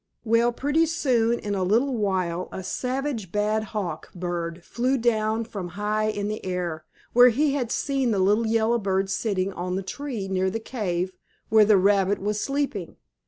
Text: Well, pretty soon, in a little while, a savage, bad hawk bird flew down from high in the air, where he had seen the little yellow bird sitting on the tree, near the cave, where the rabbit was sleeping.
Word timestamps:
Well, 0.25 0.51
pretty 0.51 0.87
soon, 0.87 1.37
in 1.37 1.53
a 1.53 1.61
little 1.61 1.95
while, 1.95 2.49
a 2.51 2.63
savage, 2.63 3.31
bad 3.31 3.65
hawk 3.65 4.11
bird 4.15 4.63
flew 4.65 4.97
down 4.97 5.43
from 5.45 5.67
high 5.77 6.07
in 6.07 6.27
the 6.27 6.43
air, 6.43 6.85
where 7.13 7.29
he 7.29 7.53
had 7.53 7.71
seen 7.71 8.09
the 8.09 8.17
little 8.17 8.47
yellow 8.47 8.79
bird 8.79 9.11
sitting 9.11 9.53
on 9.53 9.75
the 9.75 9.83
tree, 9.83 10.27
near 10.27 10.49
the 10.49 10.59
cave, 10.59 11.13
where 11.49 11.65
the 11.65 11.77
rabbit 11.77 12.17
was 12.17 12.41
sleeping. 12.41 12.95